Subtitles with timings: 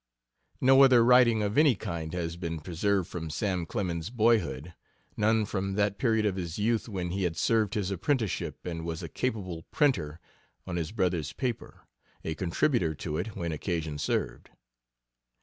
[0.59, 4.73] No other writing of any kind has been preserved from Sam Clemens's boyhood,
[5.15, 9.03] none from that period of his youth when he had served his apprenticeship and was
[9.03, 10.19] a capable printer
[10.65, 11.85] on his brother's paper,
[12.25, 14.49] a contributor to it when occasion served.